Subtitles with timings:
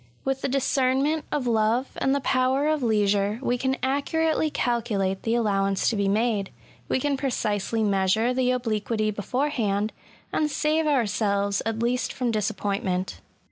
[0.25, 5.35] With the discernment of love, and the power of leisure, we can accurately calculate the
[5.35, 6.49] allowance to be made—
[6.89, 9.93] ^we can pre cisely measure the obliquity beforehand—
[10.33, 13.21] and save ourselves at least from disappointment.